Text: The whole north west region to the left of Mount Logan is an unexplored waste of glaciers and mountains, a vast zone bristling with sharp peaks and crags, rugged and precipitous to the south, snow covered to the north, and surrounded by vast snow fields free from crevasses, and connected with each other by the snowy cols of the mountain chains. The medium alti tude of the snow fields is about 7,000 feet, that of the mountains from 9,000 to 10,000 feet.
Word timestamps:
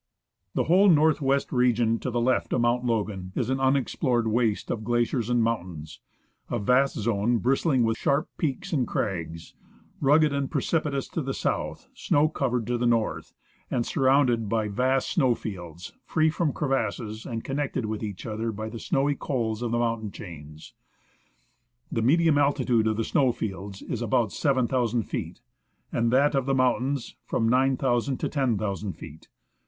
The 0.55 0.63
whole 0.63 0.89
north 0.89 1.21
west 1.21 1.51
region 1.51 1.99
to 1.99 2.09
the 2.09 2.19
left 2.19 2.53
of 2.53 2.61
Mount 2.61 2.83
Logan 2.83 3.33
is 3.35 3.51
an 3.51 3.59
unexplored 3.59 4.27
waste 4.27 4.71
of 4.71 4.83
glaciers 4.83 5.29
and 5.29 5.43
mountains, 5.43 5.99
a 6.49 6.57
vast 6.57 6.95
zone 6.95 7.37
bristling 7.37 7.83
with 7.83 7.99
sharp 7.99 8.27
peaks 8.39 8.73
and 8.73 8.87
crags, 8.87 9.53
rugged 9.99 10.33
and 10.33 10.49
precipitous 10.49 11.07
to 11.09 11.21
the 11.21 11.35
south, 11.35 11.87
snow 11.93 12.29
covered 12.29 12.65
to 12.65 12.79
the 12.79 12.87
north, 12.87 13.35
and 13.69 13.85
surrounded 13.85 14.49
by 14.49 14.67
vast 14.69 15.07
snow 15.07 15.35
fields 15.35 15.93
free 16.03 16.31
from 16.31 16.51
crevasses, 16.51 17.23
and 17.27 17.43
connected 17.43 17.85
with 17.85 18.01
each 18.01 18.25
other 18.25 18.51
by 18.51 18.69
the 18.69 18.79
snowy 18.79 19.13
cols 19.13 19.61
of 19.61 19.69
the 19.71 19.77
mountain 19.77 20.11
chains. 20.11 20.73
The 21.91 22.01
medium 22.01 22.39
alti 22.39 22.65
tude 22.65 22.87
of 22.87 22.97
the 22.97 23.03
snow 23.03 23.31
fields 23.31 23.83
is 23.83 24.01
about 24.01 24.31
7,000 24.31 25.03
feet, 25.03 25.41
that 25.91 26.33
of 26.33 26.47
the 26.47 26.55
mountains 26.55 27.17
from 27.23 27.47
9,000 27.47 28.17
to 28.17 28.27
10,000 28.27 28.93
feet. 28.93 29.27